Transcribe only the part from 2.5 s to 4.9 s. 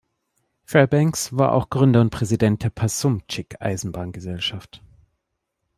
der Passumpsic-Eisenbahngesellschaft.